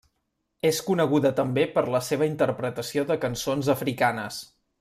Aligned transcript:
És 0.69 0.79
coneguda 0.87 1.31
també 1.41 1.67
per 1.77 1.85
la 1.97 2.01
seva 2.09 2.31
interpretació 2.31 3.07
de 3.13 3.21
cançons 3.27 3.73
africanes. 3.79 4.45